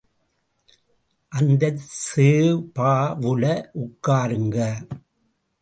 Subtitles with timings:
[1.31, 3.43] அந்தச் சேபாவுல
[3.83, 4.57] உட்காருங்க.